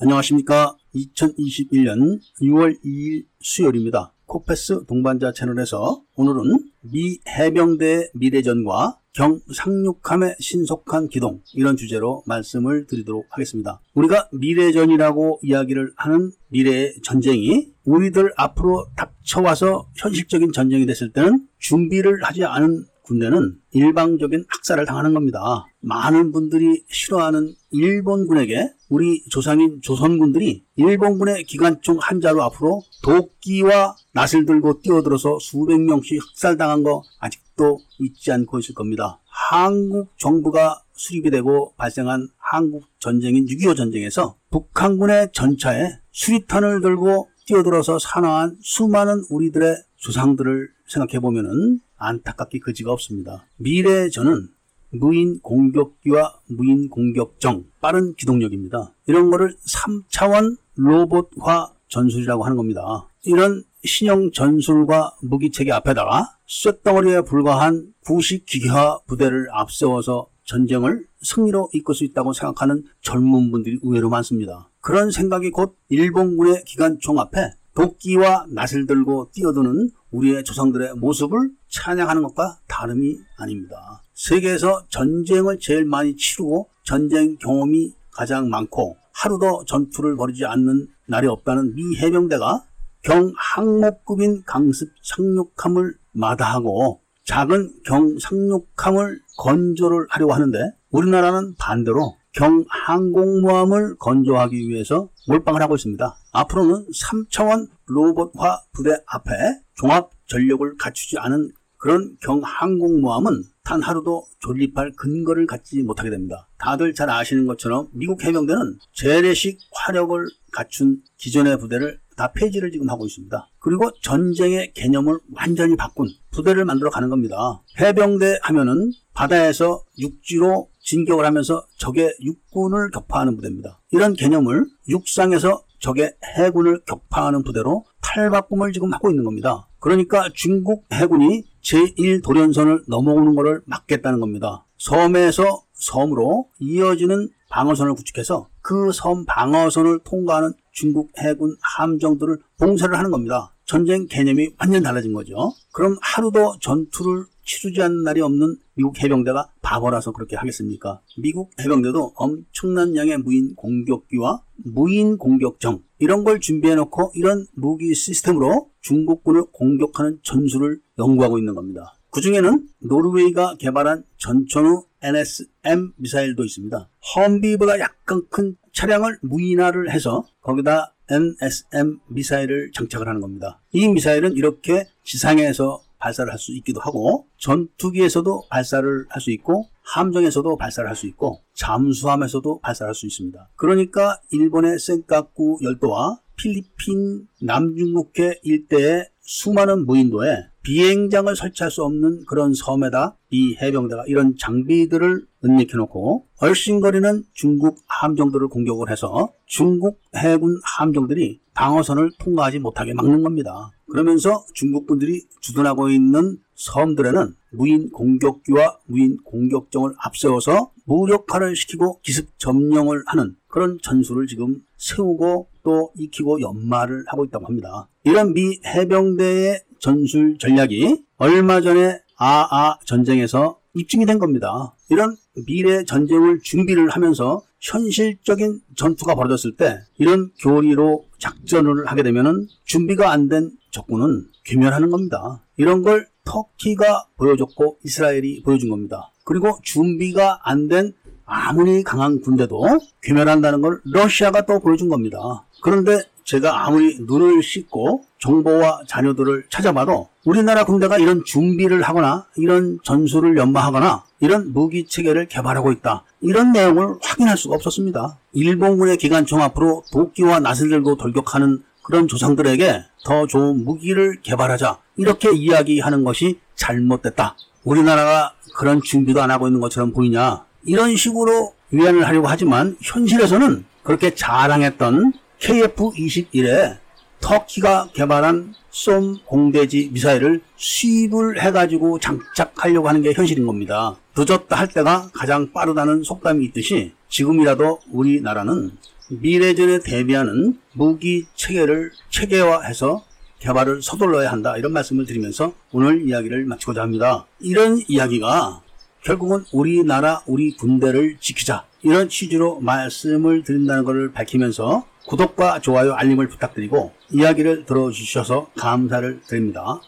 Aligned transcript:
안녕하십니까. 0.00 0.76
2021년 0.94 2.20
6월 2.40 2.80
2일 2.84 3.24
수요일입니다. 3.40 4.12
코페스 4.26 4.84
동반자 4.86 5.32
채널에서 5.32 6.04
오늘은 6.14 6.70
미 6.82 7.18
해병대의 7.26 8.10
미래전과 8.14 9.00
경상륙함의 9.14 10.36
신속한 10.38 11.08
기동 11.08 11.42
이런 11.52 11.76
주제로 11.76 12.22
말씀을 12.26 12.86
드리도록 12.86 13.26
하겠습니다. 13.30 13.80
우리가 13.94 14.28
미래전이라고 14.32 15.40
이야기를 15.42 15.94
하는 15.96 16.30
미래의 16.50 17.00
전쟁이 17.02 17.72
우리들 17.84 18.32
앞으로 18.36 18.86
닥쳐와서 18.96 19.88
현실적인 19.96 20.52
전쟁이 20.52 20.86
됐을 20.86 21.10
때는 21.10 21.48
준비를 21.58 22.22
하지 22.22 22.44
않은 22.44 22.84
군대는 23.02 23.58
일방적인 23.72 24.44
학살을 24.46 24.86
당하는 24.86 25.14
겁니다. 25.14 25.66
많은 25.80 26.30
분들이 26.30 26.84
싫어하는 26.88 27.54
일본군에게 27.70 28.72
우리 28.88 29.22
조상인 29.28 29.80
조선군들이 29.82 30.64
일본군의 30.76 31.44
기관총 31.44 31.98
한 32.00 32.20
자루 32.20 32.42
앞으로 32.42 32.82
도끼와 33.02 33.96
낫을 34.12 34.46
들고 34.46 34.80
뛰어들어서 34.80 35.38
수백 35.40 35.80
명씩 35.80 36.20
학살당한 36.20 36.82
거 36.82 37.02
아직도 37.18 37.80
잊지 37.98 38.32
않고 38.32 38.58
있을 38.60 38.74
겁니다. 38.74 39.20
한국 39.26 40.12
정부가 40.18 40.82
수립이 40.94 41.30
되고 41.30 41.74
발생한 41.76 42.28
한국 42.38 42.84
전쟁인 42.98 43.46
6.25 43.46 43.76
전쟁에서 43.76 44.36
북한군의 44.50 45.30
전차에 45.32 45.92
수리탄을 46.10 46.80
들고 46.80 47.28
뛰어들어서 47.46 47.98
사망한 47.98 48.56
수많은 48.60 49.24
우리들의 49.30 49.76
조상들을 49.96 50.68
생각해 50.86 51.20
보면은 51.20 51.80
안타깝기 51.96 52.60
그지가 52.60 52.92
없습니다. 52.92 53.46
미래전은 53.56 54.48
무인 54.90 55.40
공격기와 55.40 56.40
무인 56.46 56.88
공격정, 56.88 57.64
빠른 57.80 58.14
기동력입니다. 58.14 58.92
이런 59.06 59.30
거를 59.30 59.54
3차원 59.66 60.56
로봇화 60.76 61.72
전술이라고 61.88 62.44
하는 62.44 62.56
겁니다. 62.56 63.06
이런 63.24 63.64
신형 63.84 64.32
전술과 64.32 65.16
무기체계 65.22 65.72
앞에다가 65.72 66.36
쇳덩어리에 66.46 67.22
불과한 67.22 67.92
구식 68.04 68.46
기계화 68.46 69.00
부대를 69.06 69.48
앞세워서 69.52 70.28
전쟁을 70.44 71.06
승리로 71.20 71.70
이끌 71.74 71.94
수 71.94 72.04
있다고 72.04 72.32
생각하는 72.32 72.84
젊은 73.02 73.50
분들이 73.50 73.78
의외로 73.82 74.08
많습니다. 74.08 74.70
그런 74.80 75.10
생각이 75.10 75.50
곧 75.50 75.76
일본군의 75.90 76.64
기관총 76.64 77.18
앞에 77.18 77.52
도끼와 77.78 78.46
낫을 78.48 78.86
들고 78.88 79.30
뛰어드는 79.32 79.90
우리의 80.10 80.42
조상들의 80.42 80.94
모습을 80.96 81.52
찬양하는 81.68 82.24
것과 82.24 82.58
다름이 82.66 83.18
아닙니다. 83.36 84.02
세계에서 84.14 84.86
전쟁을 84.88 85.60
제일 85.60 85.84
많이 85.84 86.16
치르고 86.16 86.68
전쟁 86.82 87.36
경험이 87.38 87.94
가장 88.10 88.48
많고 88.48 88.96
하루도 89.12 89.64
전투를 89.66 90.16
벌이지 90.16 90.44
않는 90.44 90.88
날이 91.06 91.28
없다는 91.28 91.76
미 91.76 91.96
해병대가 91.98 92.64
경항목급인 93.02 94.42
강습 94.44 94.90
상륙함을 95.04 95.94
마다하고 96.10 97.00
작은 97.26 97.82
경상륙함을 97.84 99.20
건조를 99.38 100.06
하려고 100.10 100.32
하는데 100.32 100.58
우리나라는 100.90 101.54
반대로 101.60 102.16
경 102.38 102.64
항공모함을 102.68 103.96
건조하기 103.96 104.68
위해서 104.68 105.08
몰빵을 105.26 105.60
하고 105.60 105.74
있습니다. 105.74 106.16
앞으로는 106.30 106.86
3차원 106.86 107.66
로봇화 107.86 108.62
부대 108.72 108.96
앞에 109.06 109.32
종합 109.74 110.10
전력을 110.28 110.76
갖추지 110.76 111.18
않은 111.18 111.50
그런 111.78 112.16
경 112.22 112.40
항공모함은 112.44 113.42
단 113.64 113.82
하루도 113.82 114.24
존립할 114.38 114.92
근거를 114.92 115.48
갖지 115.48 115.82
못하게 115.82 116.10
됩니다. 116.10 116.48
다들 116.58 116.94
잘 116.94 117.10
아시는 117.10 117.48
것처럼 117.48 117.88
미국 117.92 118.22
해병대는 118.22 118.78
재래식 118.92 119.58
화력을 119.72 120.24
갖춘 120.52 121.02
기존의 121.16 121.58
부대를 121.58 121.98
다 122.16 122.32
폐지를 122.32 122.70
지금 122.70 122.88
하고 122.88 123.04
있습니다. 123.06 123.48
그리고 123.58 123.90
전쟁의 124.02 124.74
개념을 124.74 125.18
완전히 125.34 125.76
바꾼 125.76 126.08
부대를 126.30 126.64
만들어 126.64 126.90
가는 126.90 127.08
겁니다. 127.08 127.62
해병대 127.80 128.38
하면은 128.42 128.92
바다에서 129.14 129.82
육지로 129.98 130.68
진격을 130.88 131.26
하면서 131.26 131.66
적의 131.76 132.14
육군을 132.22 132.90
격파하는 132.92 133.36
부대입니다. 133.36 133.78
이런 133.90 134.14
개념을 134.14 134.64
육상에서 134.88 135.62
적의 135.80 136.14
해군을 136.38 136.80
격파하는 136.86 137.44
부대로 137.44 137.84
탈바꿈을 138.00 138.72
지금 138.72 138.94
하고 138.94 139.10
있는 139.10 139.22
겁니다. 139.22 139.68
그러니까 139.80 140.30
중국 140.34 140.86
해군이 140.90 141.44
제1도련선을 141.62 142.84
넘어오는 142.88 143.34
것을 143.34 143.60
막겠다는 143.66 144.18
겁니다. 144.18 144.64
섬에서 144.78 145.62
섬으로 145.74 146.48
이어지는 146.58 147.28
방어선을 147.50 147.94
구축해서 147.94 148.48
그 148.62 148.90
섬 148.92 149.26
방어선을 149.26 150.00
통과하는 150.04 150.52
중국 150.72 151.10
해군 151.18 151.54
함정들을 151.60 152.38
봉쇄를 152.58 152.96
하는 152.96 153.10
겁니다. 153.10 153.54
전쟁 153.66 154.06
개념이 154.06 154.50
완전 154.58 154.82
달라진 154.82 155.12
거죠. 155.12 155.52
그럼 155.72 155.98
하루도 156.00 156.56
전투를 156.60 157.24
치르지 157.48 157.82
않는 157.82 158.02
날이 158.02 158.20
없는 158.20 158.56
미국 158.74 159.02
해병대가 159.02 159.50
바보라서 159.62 160.12
그렇게 160.12 160.36
하겠습니까? 160.36 161.00
미국 161.16 161.50
해병대도 161.58 162.12
엄청난 162.14 162.94
양의 162.94 163.18
무인 163.18 163.54
공격기와 163.56 164.42
무인 164.56 165.16
공격정 165.16 165.82
이런 165.98 166.24
걸 166.24 166.40
준비해 166.40 166.74
놓고 166.74 167.12
이런 167.14 167.46
무기 167.54 167.94
시스템으로 167.94 168.70
중국군을 168.82 169.46
공격하는 169.52 170.20
전술을 170.22 170.80
연구하고 170.98 171.38
있는 171.38 171.54
겁니다. 171.54 171.94
그 172.10 172.20
중에는 172.20 172.68
노르웨이가 172.80 173.56
개발한 173.58 174.04
전천후 174.18 174.84
NSM 175.02 175.92
미사일도 175.96 176.44
있습니다. 176.44 176.88
험비보다 177.16 177.78
약간 177.80 178.22
큰 178.28 178.56
차량을 178.72 179.18
무인화를 179.22 179.90
해서 179.90 180.24
거기다 180.42 180.94
NSM 181.10 181.98
미사일을 182.08 182.72
장착을 182.74 183.08
하는 183.08 183.20
겁니다. 183.20 183.60
이 183.72 183.88
미사일은 183.88 184.34
이렇게 184.34 184.86
지상에서 185.04 185.82
발사를 185.98 186.30
할 186.30 186.38
수 186.38 186.52
있기도 186.56 186.80
하고 186.80 187.26
전투기에서도 187.38 188.44
발사를 188.50 189.06
할 189.08 189.20
수 189.20 189.30
있고 189.32 189.68
함정에서도 189.82 190.56
발사를 190.56 190.88
할 190.88 190.96
수 190.96 191.06
있고 191.06 191.40
잠수함에서도 191.54 192.60
발사를 192.60 192.88
할 192.88 192.94
수 192.94 193.06
있습니다. 193.06 193.48
그러니까 193.56 194.20
일본의 194.30 194.78
센카쿠 194.78 195.58
열도와 195.62 196.20
필리핀 196.36 197.26
남중국해 197.42 198.40
일대의 198.42 199.08
수많은 199.20 199.86
무인도에 199.86 200.46
비행장을 200.62 201.34
설치할 201.34 201.70
수 201.70 201.82
없는 201.82 202.24
그런 202.26 202.54
섬에다 202.54 203.16
이 203.30 203.56
해병대가 203.56 204.04
이런 204.06 204.36
장비들을 204.38 205.26
은닉해놓고 205.44 206.26
얼씬거리는 206.40 207.24
중국 207.32 207.78
함정들을 207.86 208.48
공격을 208.48 208.90
해서 208.90 209.32
중국 209.46 210.00
해군 210.14 210.60
함정들이 210.64 211.40
방어선을 211.54 212.12
통과하지 212.18 212.58
못하게 212.60 212.94
막는 212.94 213.22
겁니다. 213.22 213.70
그러면서 213.90 214.44
중국분들이 214.54 215.26
주둔하고 215.40 215.88
있는 215.88 216.38
섬들에는 216.54 217.34
무인 217.52 217.90
공격기와 217.90 218.78
무인 218.86 219.16
공격정을 219.24 219.94
앞세워서 219.98 220.72
무력화를 220.84 221.56
시키고 221.56 222.00
기습 222.02 222.38
점령을 222.38 223.02
하는 223.06 223.36
그런 223.46 223.78
전술을 223.82 224.26
지금 224.26 224.62
세우고 224.76 225.48
또 225.62 225.90
익히고 225.96 226.40
연마를 226.40 227.04
하고 227.08 227.24
있다고 227.24 227.46
합니다. 227.46 227.88
이런 228.04 228.34
미 228.34 228.60
해병대의 228.64 229.62
전술 229.78 230.38
전략이 230.38 231.04
얼마 231.16 231.60
전에 231.60 232.00
아아 232.16 232.78
전쟁에서 232.84 233.60
입증이 233.74 234.06
된 234.06 234.18
겁니다. 234.18 234.74
이런 234.90 235.16
미래 235.46 235.84
전쟁을 235.84 236.40
준비를 236.42 236.90
하면서 236.90 237.42
현실적인 237.60 238.60
전투가 238.76 239.14
벌어졌을 239.14 239.56
때 239.56 239.80
이런 239.98 240.30
교리로 240.40 241.04
작전을 241.18 241.86
하게 241.86 242.02
되면 242.02 242.46
준비가 242.64 243.10
안 243.10 243.28
된 243.28 243.50
적군은 243.70 244.26
괴멸하는 244.44 244.90
겁니다. 244.90 245.42
이런 245.56 245.82
걸 245.82 246.06
터키가 246.24 247.06
보여줬고 247.16 247.78
이스라엘이 247.84 248.42
보여준 248.42 248.70
겁니다. 248.70 249.10
그리고 249.24 249.58
준비가 249.62 250.40
안 250.44 250.68
된 250.68 250.94
아무리 251.26 251.82
강한 251.82 252.20
군대도 252.22 252.62
괴멸한다는 253.02 253.60
걸 253.60 253.80
러시아가 253.84 254.46
또 254.46 254.60
보여준 254.60 254.88
겁니다. 254.88 255.44
그런데 255.62 256.00
제가 256.28 256.66
아무리 256.66 256.98
눈을 257.00 257.42
씻고 257.42 258.04
정보와 258.18 258.82
자료들을 258.86 259.46
찾아봐도 259.48 260.10
우리나라 260.26 260.64
군대가 260.64 260.98
이런 260.98 261.24
준비를 261.24 261.80
하거나 261.80 262.26
이런 262.36 262.78
전술을 262.84 263.38
연마하거나 263.38 264.04
이런 264.20 264.52
무기 264.52 264.86
체계를 264.86 265.26
개발하고 265.28 265.72
있다. 265.72 266.04
이런 266.20 266.52
내용을 266.52 266.96
확인할 267.00 267.38
수가 267.38 267.54
없었습니다. 267.54 268.18
일본군의 268.34 268.98
기관총 268.98 269.40
앞으로 269.40 269.84
도끼와 269.90 270.40
들고 270.40 270.98
돌격하는 270.98 271.62
그런 271.82 272.06
조상들에게 272.06 272.84
더 273.06 273.26
좋은 273.26 273.64
무기를 273.64 274.20
개발하자. 274.20 274.78
이렇게 274.96 275.34
이야기하는 275.34 276.04
것이 276.04 276.40
잘못됐다. 276.56 277.36
우리나라가 277.64 278.34
그런 278.54 278.82
준비도 278.82 279.22
안 279.22 279.30
하고 279.30 279.48
있는 279.48 279.60
것처럼 279.60 279.94
보이냐. 279.94 280.44
이런 280.66 280.94
식으로 280.94 281.54
위안을 281.70 282.06
하려고 282.06 282.26
하지만 282.26 282.76
현실에서는 282.82 283.64
그렇게 283.82 284.14
자랑했던 284.14 285.14
KF-21에 285.40 286.78
터키가 287.20 287.90
개발한 287.92 288.54
쏨 288.70 289.18
공대지 289.24 289.90
미사일을 289.92 290.40
수입을 290.56 291.42
해가지고 291.42 291.98
장착하려고 291.98 292.88
하는 292.88 293.02
게 293.02 293.12
현실인 293.12 293.46
겁니다. 293.46 293.96
늦었다 294.16 294.56
할 294.56 294.68
때가 294.68 295.10
가장 295.12 295.52
빠르다는 295.52 296.02
속담이 296.04 296.44
있듯이 296.46 296.92
지금이라도 297.08 297.80
우리나라는 297.90 298.72
미래전에 299.10 299.80
대비하는 299.80 300.58
무기 300.72 301.26
체계를 301.34 301.92
체계화해서 302.10 303.04
개발을 303.40 303.82
서둘러야 303.82 304.30
한다 304.30 304.56
이런 304.56 304.72
말씀을 304.72 305.06
드리면서 305.06 305.52
오늘 305.72 306.06
이야기를 306.08 306.44
마치고자 306.44 306.82
합니다. 306.82 307.26
이런 307.40 307.80
이야기가 307.88 308.62
결국은 309.02 309.44
우리나라 309.52 310.22
우리 310.26 310.52
군대를 310.56 311.18
지키자 311.20 311.64
이런 311.82 312.08
취지로 312.08 312.60
말씀을 312.60 313.44
드린다는 313.44 313.84
것을 313.84 314.12
밝히면서 314.12 314.84
구독과 315.08 315.60
좋아요 315.60 315.94
알림을 315.94 316.28
부탁드리고 316.28 316.92
이야기를 317.10 317.64
들어주셔서 317.64 318.50
감사를 318.58 319.22
드립니다. 319.26 319.80